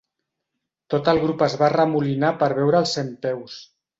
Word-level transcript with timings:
Tot 0.93 1.09
el 1.13 1.19
grup 1.25 1.43
es 1.49 1.57
va 1.59 1.67
arremolinar 1.67 2.33
per 2.41 2.49
veure 2.61 2.81
el 2.85 2.91
centpeus. 2.97 3.59